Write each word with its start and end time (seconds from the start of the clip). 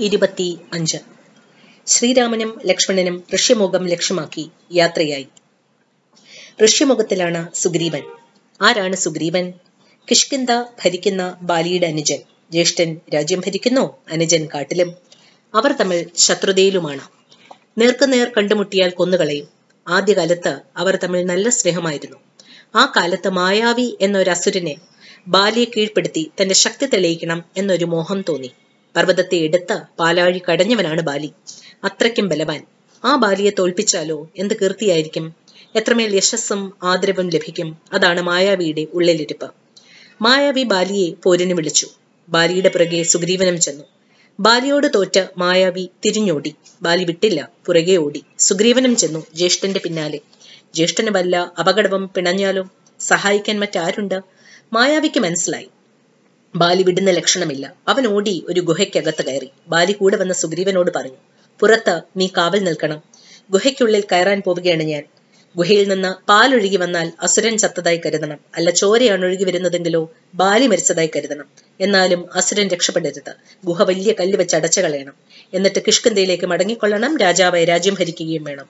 ഇരുപത്തി 0.00 0.56
അഞ്ച് 0.72 0.96
ശ്രീരാമനും 1.86 2.60
ലക്ഷ്മണനും 2.66 3.24
ഋഷ്യമുഖം 3.34 3.88
ലക്ഷ്യമാക്കി 3.88 4.50
യാത്രയായി. 4.72 5.26
ഋഷ്യമുഖത്തിലാണ് 6.64 7.48
സുഗ്രീവൻ. 7.54 8.02
ആരാണ് 8.62 8.96
സുഗ്രീവൻ? 8.96 9.52
കിഷ്കിന്ത 10.10 10.50
ഭരിക്കുന്ന 10.84 11.38
ബാലിയുടെ 11.42 11.86
അനുജൻ. 11.86 12.18
ജ്യേഷ്ഠൻ 12.50 13.00
രാജ്യം 13.14 13.40
ഭരിക്കുന്നു 13.40 13.96
അനുജൻ 14.12 14.48
കാട്ടിലും. 14.54 14.94
അവർ 15.54 15.72
തമ്മിൽ 15.72 16.10
ശത്രുതയിലുമാണ്. 16.16 17.00
നേർക്കുനേർ 17.78 18.32
കണ്ടുമുട്ടിയാൽ 18.36 18.90
കൊന്നുകളയും. 18.90 19.48
ആദ്യകാലത്ത് 19.88 20.60
അവർ 20.76 20.96
തമ്മിൽ 20.96 21.24
നല്ല 21.24 21.48
സ്നേഹമായിരുന്നു. 21.48 22.16
ആ 22.74 22.92
കാലത്ത് 22.96 23.28
മായാവി 23.28 23.98
എന്നൊരു 24.00 24.30
അസുരനെ 24.30 24.76
ബാലിയെ 25.28 25.64
കീഴ്പ്പെടുത്തി 25.64 26.30
തന്റെ 26.42 26.54
ശക്തി 26.54 26.86
തെളിയിക്കണം 26.86 27.44
എന്നൊരു 27.56 27.84
മോഹം 27.84 28.24
തോന്നി. 28.28 28.50
പർവതത്തെ 28.96 29.36
എടുത്ത് 29.36 29.80
പാലാഴി 29.98 30.42
കടഞ്ഞവനാണ് 30.50 31.00
ബാലി. 31.00 31.32
അത്രയ്ക്കും 31.84 32.28
ബലവാൻ. 32.28 32.66
ആ 33.04 33.16
ബാലിയെ 33.16 33.50
തോൽപ്പിച്ചാലോ? 33.58 34.30
എന്ത് 34.36 34.54
കീർത്തിയായിരിക്കും? 34.54 35.34
എത്രമേൽ 35.76 36.16
യശസ്സും 36.16 36.74
ആദരവും 36.82 37.30
ലഭിക്കും? 37.30 37.78
അതാണ് 37.92 38.20
മായാവിയുടെ 38.20 38.86
ഉള്ളിലിരിപ്പ്. 38.94 39.50
മായാവി 40.22 40.62
ബാലിയെ 40.62 41.12
പോരിന് 41.22 41.54
വിളിച്ചു. 41.54 41.88
ബാലിയുടെ 42.28 42.68
പുറകെ 42.68 43.02
സുഗ്രീവനം 43.02 43.60
ചെന്നു. 43.60 43.84
ബാലിയോട് 44.40 44.86
തോറ്റ 44.94 45.26
മായാവി 45.38 45.90
തിരിഞ്ഞോടി. 46.04 46.54
ബാലി 46.82 47.04
വിട്ടില്ല 47.04 47.48
പുറകെ 47.66 47.96
ഓടി. 47.96 48.24
സുഗ്രീവനം 48.38 48.96
ചെന്നു 48.96 49.26
ജ്യേഷ്ഠന്റെ 49.34 49.80
പിന്നാലെ. 49.84 50.20
ജ്യേഷ്ഠന് 50.74 51.10
വല്ല 51.10 51.52
അപകടവും 51.58 52.10
പിണഞ്ഞാലോ? 52.16 52.68
സഹായിക്കാൻ 53.00 53.60
മറ്റാരുണ്ട്? 53.60 54.20
മായാവിക്ക് 54.72 55.20
മനസ്സിലായി. 55.20 55.68
ബാലി 56.56 56.82
വിടുന്ന 56.82 57.10
ലക്ഷണമില്ല. 57.10 57.74
അവൻ 57.88 58.06
ഓടി 58.06 58.44
ഒരു 58.48 58.60
ഗുഹയ്ക്കകത്ത് 58.60 59.22
കയറി. 59.24 59.50
ബാലി 59.68 59.92
കൂടെ 59.92 60.16
വന്ന 60.16 60.32
സുഗ്രീവനോട് 60.32 60.90
പറഞ്ഞു 60.96 61.16
പുറത്ത് 61.60 62.00
നീ 62.16 62.28
കാവൽ 62.36 62.64
നിൽക്കണം. 62.64 63.02
ഗുഹയ്ക്കുള്ളിൽ 63.50 64.04
കയറാൻ 64.12 64.42
പോവുകയാണ് 64.46 64.82
ഞാൻ. 64.82 65.02
ഗുഹയിൽ 65.56 65.88
നിന്ന് 65.88 66.26
പാലൊഴുകി 66.28 66.76
വന്നാൽ 66.76 67.12
അസുരൻ 67.22 67.58
ചത്തതായി 67.58 68.00
കരുതണം. 68.06 68.38
അല്ല 68.56 68.70
ചോരയാണ് 68.70 69.24
ഒഴുകി 69.24 69.44
വരുന്നതെങ്കിലോ 69.44 70.12
ബാലി 70.34 70.66
മരിച്ചതായി 70.66 71.10
കരുതണം. 71.16 71.46
എന്നാലും 71.80 72.28
അസുരൻ 72.34 72.68
രക്ഷപ്പെടരുത്. 72.68 73.32
ഗുഹ 73.64 73.82
വലിയ 73.82 74.12
കല്ല് 74.20 74.38
വെച്ച് 74.38 74.56
അടച്ചു 74.56 74.80
കളയണം. 74.80 75.14
എന്നിട്ട് 75.54 75.78
കിഷ്കന്തയിലേക്ക് 75.86 76.46
മടങ്ങിക്കൊള്ളണം. 76.46 77.18
രാജാവായി 77.18 77.64
രാജ്യം 77.64 77.94
ഭരിക്കുകയും 77.94 78.44
വേണം. 78.44 78.66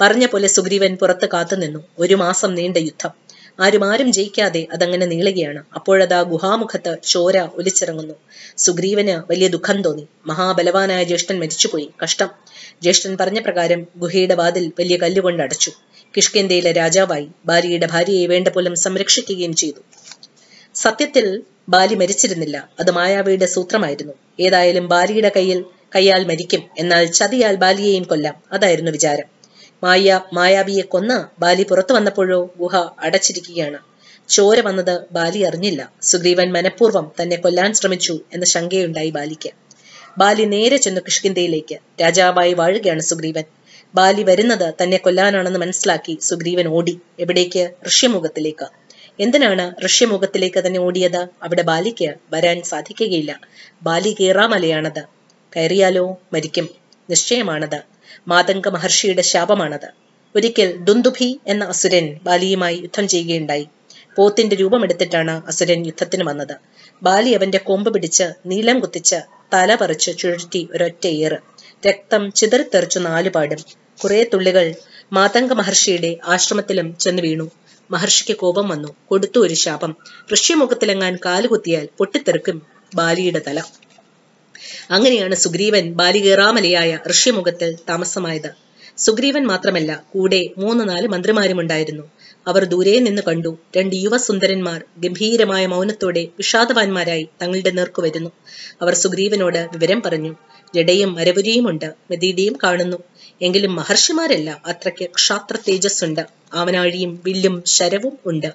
പറഞ്ഞ 0.00 0.26
പോലെ 0.26 0.48
സുഗ്രീവൻ 0.48 0.96
പുറത്ത് 0.96 1.28
കാത്തുനിന്നു. 1.28 1.84
ഒരു 1.98 2.14
മാസം 2.14 2.54
നീണ്ട 2.54 2.76
യുദ്ധം. 2.76 3.23
ആരും 3.60 3.92
ആരും 3.92 4.12
ജയിക്കാതെ 4.12 4.66
അതങ്ങനെ 4.72 5.06
നീളുകയാണ്. 5.06 5.64
അപ്പോഴതാ 5.74 6.22
ഗുഹാമുഖത്ത് 6.22 6.96
ചോര 7.04 7.38
ഒലിച്ചിറങ്ങുന്നു. 7.40 8.14
സുഗ്രീവന് 8.56 9.32
വലിയ 9.32 9.48
ദുഃഖം 9.48 9.82
തോന്നി. 9.82 10.06
മഹാബലവാനായ 10.26 11.04
ജ്യേഷ്ഠൻ 11.04 11.38
മരിച്ചുപോയി. 11.40 11.90
കഷ്ടം. 12.02 12.28
ജ്യേഷ്ഠൻ 12.82 13.16
പറഞ്ഞ 13.20 13.40
പ്രകാരം 13.40 13.86
ഗുഹയുടെ 13.96 14.34
വാതിൽ 14.34 14.72
വലിയ 14.78 14.96
കല്ലുകൊണ്ട് 14.96 15.42
അടച്ചു. 15.42 15.72
കിഷ്കിന്ത്യയിലെ 16.16 16.72
രാജാവായി 16.72 17.28
ബാലിയുടെ 17.46 17.86
ഭാര്യയെ 17.86 18.26
വേണ്ട 18.26 18.48
പോലും 18.48 18.74
സംരക്ഷിക്കുകയും 18.74 19.54
ചെയ്തു. 19.54 19.80
സത്യത്തിൽ 20.74 21.42
ബാലി 21.68 21.94
മരിച്ചിരുന്നില്ല. 21.94 22.68
അത് 22.80 22.90
മായാവിയുടെ 22.90 23.46
സൂത്രമായിരുന്നു. 23.46 24.12
ഏതായാലും 24.40 24.88
ബാലിയുടെ 24.88 25.32
കയ്യിൽ 25.36 25.64
കയ്യാൽ 25.94 26.24
മരിക്കും. 26.24 26.62
എന്നാൽ 26.78 27.04
ചതിയാൽ 27.04 27.56
ബാലിയെയും 27.56 28.02
കൊല്ലാം. 28.02 28.34
അതായിരുന്നു 28.52 28.90
വിചാരം. 28.90 29.33
മായ 29.82 30.20
മായാബിയെ 30.32 30.82
കൊന്ന 30.82 31.28
ബാലി 31.38 31.62
പുറത്തു 31.62 31.92
വന്നപ്പോഴോ 31.92 32.50
ഗുഹ 32.58 32.76
അടച്ചിരിക്കുകയാണ്. 32.98 33.78
ചോര 34.28 34.60
വന്നത് 34.60 35.00
ബാലി 35.12 35.38
അറിഞ്ഞില്ല. 35.38 35.92
സുഗ്രീവൻ 36.02 36.52
മനഃപൂർവം 36.52 37.12
തന്നെ 37.22 37.36
കൊല്ലാൻ 37.36 37.74
ശ്രമിച്ചു 37.74 38.20
എന്ന 38.32 38.44
ശങ്കയുണ്ടായി 38.44 39.10
ബാലിക്ക്. 39.10 39.50
ബാലി 40.18 40.44
നേരെ 40.44 40.76
ചെന്നു 40.76 41.00
കിഷ്കിന്തയിലേക്ക് 41.00 41.78
രാജാവായി 42.00 42.54
വാഴുകയാണ് 42.54 43.00
സുഗ്രീവൻ. 43.00 43.44
ബാലി 43.94 44.22
വരുന്നത് 44.22 44.74
തന്നെ 44.82 44.96
കൊല്ലാനാണെന്ന് 44.96 45.58
മനസ്സിലാക്കി 45.58 46.18
സുഗ്രീവൻ 46.20 46.68
ഓടി. 46.68 47.00
എവിടേക്ക്? 47.18 47.70
ഋഷ്യമുഖത്തിലേക്ക്. 47.88 48.66
എന്തിനാണ് 49.20 49.86
ഋഷ്യമുഖത്തിലേക്ക് 49.86 50.66
തന്നെ 50.66 50.80
ഓടിയത്? 50.80 51.26
അവിടെ 51.42 51.62
ബാലിക്ക് 51.62 52.14
വരാൻ 52.30 52.62
സാധിക്കുകയില്ല. 52.62 53.40
ബാലി 53.82 54.16
കീറാമലയാണത്. 54.20 55.02
കയറിയാലോ? 55.56 56.20
മരിക്കും. 56.32 56.68
നിശ്ചയമാണത്. 57.10 57.93
മാതംഗ 58.26 58.68
മഹർഷിയുടെ 58.68 59.22
ശാപമാണത്. 59.22 59.88
ഒരിക്കൽ 60.34 60.76
ദുന്ദുഭി 60.78 61.40
എന്ന 61.46 61.64
അസുരൻ 61.64 62.20
ബാലിയുമായി 62.22 62.76
യുദ്ധം 62.76 63.08
ചെയ്യുകയുണ്ടായി. 63.08 63.68
പോത്തിന്റെ 64.16 64.56
രൂപമെടുത്തിട്ടാണ് 64.56 65.42
അസുരൻ 65.46 65.86
യുദ്ധത്തിന് 65.86 66.24
വന്നത്. 66.24 66.54
ബാലി 67.02 67.30
അവന്റെ 67.30 67.58
കൊമ്പ് 67.58 67.94
പിടിച്ച് 67.94 68.24
നീലം 68.46 68.80
കുത്തിച്ച് 68.80 69.18
തല 69.54 69.74
പറിച്ച് 69.74 70.18
ചുഴറ്റി 70.18 70.68
ഒരൊറ്റ 70.72 71.06
ഏറ്. 71.06 71.38
രക്തം 71.86 72.32
ചിതറിത്തെറിച്ചു 72.32 72.98
നാലുപാടും 72.98 73.60
കുറെ 74.04 74.26
തുള്ളികൾ 74.34 74.74
മാതംഗ 75.12 75.52
മഹർഷിയുടെ 75.52 76.16
ആശ്രമത്തിലും 76.26 76.98
ചെന്ന് 76.98 77.22
വീണു. 77.22 77.50
മഹർഷിക്ക് 77.90 78.36
കോപം 78.38 78.68
വന്നു. 78.68 78.88
കൊടുത്തു 79.08 79.38
ഒരു 79.40 79.54
ശാപം. 79.54 79.96
ഋഷ്യമുഖത്തിലെങ്ങാൻ 80.34 81.18
കാലുകുത്തിയാൽ 81.24 81.88
പൊട്ടിത്തെറിക്കും 81.98 82.62
ബാലിയുടെ 82.94 83.40
തല. 83.46 83.58
അങ്ങനെയാണ് 84.90 85.34
സുഗ്രീവൻ 85.34 85.92
ബാലികേറാമലയായ 85.92 86.98
ഋഷ്യമുഖത്തിൽ 87.10 87.76
താമസമായത്. 87.88 88.50
സുഗ്രീവൻ 88.98 89.44
മാത്രമല്ല 89.46 90.04
കൂടെ 90.12 90.40
മൂന്ന് 90.58 90.88
നാല് 90.88 91.08
മന്ത്രിമാരും 91.08 91.60
ഉണ്ടായിരുന്നു 91.60 92.04
അവർ 92.48 92.64
ദൂരെ 92.64 92.98
നിന്ന് 92.98 93.22
കണ്ടു 93.28 93.58
രണ്ട് 93.76 93.96
യുവസുന്ദരന്മാർ 93.96 94.84
ഗംഭീരമായ 94.98 95.66
മൗനത്തോടെ 95.66 96.28
വിഷാദവാന്മാരായി 96.38 97.28
തങ്ങളുടെ 97.42 97.70
നേർക്കു 97.70 98.02
വരുന്നു. 98.02 98.30
അവർ 98.82 98.94
സുഗ്രീവനോട് 98.94 99.68
വിവരം 99.72 100.02
പറഞ്ഞു 100.02 100.32
ജഡയും 100.74 101.18
അരപുരിയും 101.18 101.68
ഉണ്ട് 101.70 101.88
മെതീഡിയും 102.10 102.58
കാണുന്നു. 102.64 102.98
എങ്കിലും 103.40 103.74
മഹർഷിമാരല്ല 103.74 104.62
അത്രയ്ക്ക് 104.66 105.10
ക്ഷാത്ര 105.10 105.56
തേജസ്സുണ്ട്. 105.68 106.22
ആവനാഴിയും 106.54 107.20
വില്ലും 107.24 107.62
ശരവും 107.66 108.18
ഉണ്ട് 108.26 108.50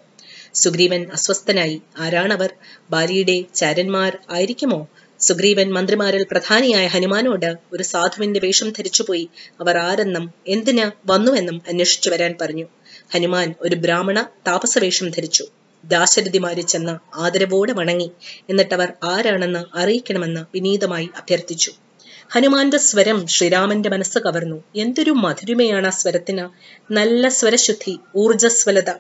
സുഗ്രീവൻ 0.55 1.01
അസ്വസ്ഥനായി 1.13 1.81
ആരാണവർ? 1.99 2.51
ബാലിയുടെ 2.91 3.43
ചാരന്മാർ 3.55 4.17
ആയിരിക്കുമോ? 4.29 4.79
സുഗ്രീവൻ 5.22 5.74
മന്ത്രിമാരിൽ 5.74 6.25
പ്രധാനിയായ 6.31 6.88
ഹനുമാനോട് 6.88 7.56
ഒരു 7.74 7.84
സാധുവിന്റെ 7.84 8.40
വേഷം 8.40 8.69
ധരിച്ചുപോയി 8.69 9.30
അവർ 9.59 9.78
ആരെന്നും 9.78 10.34
എന്തിന് 10.47 11.12
വന്നുവെന്നും 11.12 11.62
അന്വേഷിച്ചു 11.68 12.09
വരാൻ 12.09 12.35
പറഞ്ഞു. 12.41 12.66
ഹനുമാൻ 13.13 13.53
ഒരു 13.62 13.75
ബ്രാഹ്മണ 13.75 14.22
താപസവേഷം 14.47 15.09
ധരിച്ചു. 15.09 15.46
ദാശരഥിമാരി 15.84 16.62
ചെന്ന് 16.62 17.19
ആദരവോടെ 17.19 17.74
വണങ്ങി. 17.74 18.12
എന്നിട്ടവർ 18.50 18.94
ആരാണെന്ന് 19.03 19.78
അറിയിക്കണമെന്ന് 19.78 20.41
വിനീതമായി 20.53 21.09
അഭ്യർത്ഥിച്ചു. 21.18 21.72
ഹനുമാന്റെ 22.31 22.78
സ്വരം 22.78 23.28
ശ്രീരാമന്റെ 23.28 23.90
മനസ്സ് 23.90 24.19
കവർന്നു. 24.19 24.63
എന്തൊരു 24.75 25.12
മധുരിമയാണ് 25.12 25.88
ആ 25.88 25.90
സ്വരത്തിന്. 25.90 26.46
നല്ല 26.94 27.30
സ്വരശുദ്ധി 27.30 28.00
ഊർജസ്വലത 28.16 28.91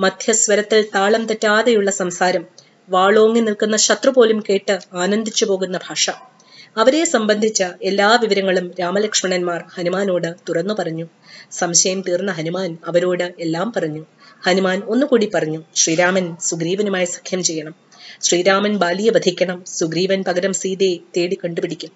മധ്യസ്വരത്തിൽ 0.00 0.86
താളം 0.94 1.26
തെറ്റാതെയുള്ള 1.26 1.90
സംസാരം 1.90 2.46
വാളോങ്ങി 2.94 3.40
നിൽക്കുന്ന 3.40 3.76
ശത്രു 3.86 4.10
പോലും 4.10 4.38
കേട്ട് 4.48 4.74
ആനന്ദിച്ചു 5.02 5.44
പോകുന്ന 5.44 5.78
ഭാഷ. 5.88 6.04
അവരെ 6.76 7.00
സംബന്ധിച്ച 7.04 7.62
എല്ലാ 7.82 8.08
വിവരങ്ങളും 8.22 8.66
രാമലക്ഷ്മണന്മാർ 8.80 9.60
ഹനുമാനോട് 9.74 10.28
തുറന്നു 10.48 10.74
പറഞ്ഞു. 10.78 11.06
സംശയം 11.52 12.00
തീർന്ന 12.08 12.32
ഹനുമാൻ 12.32 12.70
അവരോട് 12.86 13.26
എല്ലാം 13.40 13.72
പറഞ്ഞു. 13.76 14.02
ഹനുമാൻ 14.46 14.78
ഒന്നുകൂടി 14.92 15.26
പറഞ്ഞു 15.34 15.60
ശ്രീരാമൻ 15.74 16.26
സുഗ്രീവനുമായി 16.40 17.08
സഖ്യം 17.16 17.42
ചെയ്യണം. 17.42 17.74
ശ്രീരാമൻ 18.20 18.74
ബാലിയെ 18.76 19.10
വധിക്കണം 19.10 19.58
സുഗ്രീവൻ 19.78 20.20
പകരം 20.28 20.52
സീതയെ 20.52 20.96
തേടി 21.16 21.38
കണ്ടുപിടിക്കും. 21.44 21.92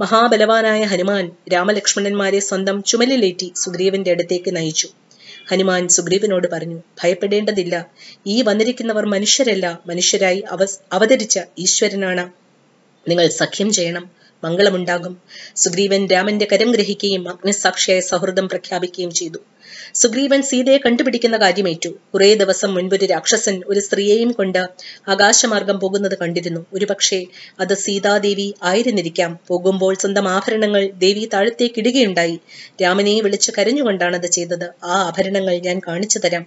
മഹാബലവാനായ 0.00 0.82
ഹനുമാൻ 0.92 1.24
രാമലക്ഷ്മണന്മാരെ 1.52 2.40
സ്വന്തം 2.48 2.76
ചുമലിലേറ്റി 2.82 3.48
സുഗ്രീവന്റെ 3.56 4.10
അടുത്തേക്ക് 4.10 4.50
നയിച്ചു. 4.56 4.88
ഹനുമാൻ 5.50 5.88
സുഗ്രീവനോട് 5.88 6.48
പറഞ്ഞു 6.52 6.82
ഭയപ്പെടേണ്ടതില്ല. 7.02 7.86
ഈ 8.26 8.42
വന്നിരിക്കുന്നവർ 8.42 9.06
മനുഷ്യരല്ല. 9.06 9.80
മനുഷ്യരായി 9.86 10.40
അവ 10.40 10.66
അവതരിച്ച 10.92 11.40
ഈശ്വരനാണ്. 11.58 12.24
നിങ്ങൾ 13.08 13.28
സഖ്യം 13.28 13.72
ചെയ്യണം. 13.72 14.10
മംഗളമുണ്ടാകും. 14.44 15.22
സുഗ്രീവൻ 15.56 16.06
രാമന്റെ 16.06 16.48
കരം 16.52 16.72
ഗ്രഹിക്കുകയും 16.72 17.28
അഗ്നിസാക്ഷിയായ 17.28 18.00
സൗഹൃദം 18.00 18.48
പ്രഖ്യാപിക്കുകയും 18.48 19.10
ചെയ്തു. 19.10 19.38
സുഗ്രീവൻ 19.94 20.42
സീതയെ 20.42 20.78
കണ്ടുപിടിക്കുന്ന 20.78 21.36
കാര്യമേറ്റു. 21.36 21.90
കുറേ 22.14 22.34
ദിവസം 22.34 22.74
മുൻപൊരു 22.74 23.06
രാക്ഷസൻ 23.06 23.62
ഒരു 23.66 23.80
സ്ത്രീയെയും 23.80 24.32
കൊണ്ട് 24.32 24.58
ആകാശമാർഗം 25.08 25.80
പോകുന്നത് 25.80 26.18
കണ്ടിരുന്നു. 26.18 26.66
ഒരുപക്ഷെ 26.72 27.20
അത് 27.60 27.74
സീതാദേവി 27.74 28.54
ആയിരുന്നിരിക്കാം. 28.62 29.38
പോകുമ്പോൾ 29.48 29.94
സ്വന്തം 29.94 30.28
ആഭരണങ്ങൾ 30.28 30.90
ദേവി 31.04 31.28
താഴത്തേക്കിടുകയുണ്ടായി 31.34 32.36
രാമനെ 32.82 33.20
വിളിച്ച് 33.20 33.52
കരഞ്ഞുകൊണ്ടാണ് 33.58 34.16
അത് 34.16 34.26
ചെയ്തത്. 34.26 34.66
ആ 34.84 34.96
ആഭരണങ്ങൾ 35.08 35.56
ഞാൻ 35.58 35.80
കാണിച്ചു 35.88 36.18
തരാം. 36.18 36.46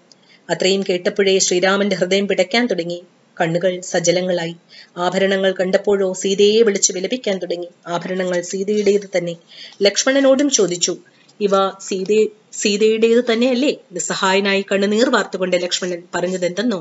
അത്രയും 0.49 0.83
കേട്ടപ്പോഴേ 0.89 1.39
ശ്രീരാമന്റെ 1.39 1.95
ഹൃദയം 1.95 2.27
പിടയ്ക്കാൻ 2.27 2.65
തുടങ്ങി. 2.67 2.99
കണ്ണുകൾ 3.38 3.81
സജലങ്ങളായി 3.81 4.55
ആഭരണങ്ങൾ 4.97 5.51
കണ്ടപ്പോഴോ 5.59 6.13
സീതയെ 6.13 6.61
വിളിച്ച് 6.61 6.94
വിലപിക്കാൻ 6.94 7.38
തുടങ്ങി. 7.38 7.67
ആഭരണങ്ങൾ 7.88 8.41
സീതയുടേത് 8.41 9.07
തന്നെ. 9.17 9.35
ലക്ഷ്മണനോടും 9.81 10.49
ചോദിച്ചു. 10.49 10.94
ഇവ 11.39 11.53
സീതയെ 11.79 12.23
സീതയുടേത് 12.53 13.23
തന്നെയല്ലേ? 13.31 13.77
നിസ്സഹായനായി 13.91 14.65
കണ്ണുനീർ 14.71 15.09
വാർത്തുകൊണ്ട് 15.09 15.57
ലക്ഷ്മണൻ 15.63 16.03
പറഞ്ഞതെന്തെന്നോ? 16.15 16.79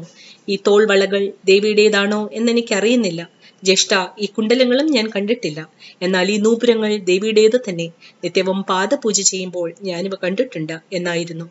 ഈ 0.48 0.58
തോൾ 0.66 0.86
വളകൾ 0.88 1.32
ദേവിയുടേതാണോ 1.44 2.30
എന്നെനിക്കറിയുന്നില്ല. 2.32 3.22
ജ്യേഷ്ഠ 3.62 3.92
ഈ 4.18 4.26
കുണ്ടലങ്ങളും 4.26 4.86
ഞാൻ 4.86 5.10
കണ്ടിട്ടില്ല. 5.16 5.60
എന്നാൽ 6.02 6.30
ഈ 6.30 6.36
നൂപുരങ്ങൾ 6.36 6.96
ദേവിയുടേത് 6.96 7.60
തന്നെ. 7.68 7.86
നിത്യവും 8.24 8.62
പാദപൂജ 8.62 9.20
ചെയ്യുമ്പോൾ 9.20 9.74
ഞാനിവ 9.82 10.14
കണ്ടിട്ടുണ്ട് 10.24 10.76
എന്നായിരുന്നു. 10.92 11.46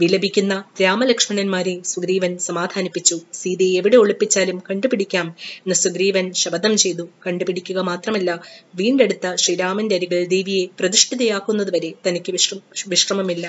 വിലപിക്കുന്ന 0.00 0.54
രാമലക്ഷ്മണന്മാരെ 0.82 1.74
സുഗ്രീവൻ 1.84 2.38
സമാധാനിപ്പിച്ചു. 2.38 3.16
സീതയെ 3.40 3.78
എവിടെ 3.78 3.96
ഒളിപ്പിച്ചാലും 3.96 4.58
കണ്ടുപിടിക്കാം 4.70 5.26
എന്ന് 5.64 5.74
സുഗ്രീവൻ 5.74 6.32
ശപഥം 6.42 6.76
ചെയ്തു. 6.76 7.08
കണ്ടുപിടിക്കുക 7.26 7.78
മാത്രമല്ല 7.90 8.30
വീണ്ടെടുത്ത 8.74 9.34
ശ്രീരാമന്റെ 9.34 9.96
അരികിൽ 9.96 10.24
ദേവിയെ 10.34 10.66
പ്രതിഷ്ഠിതയാക്കുന്നതുവരെ 10.80 11.92
തനിക്ക് 12.06 12.32
വിശ്ര 12.32 12.56
വിശ്രമമില്ല. 12.88 13.46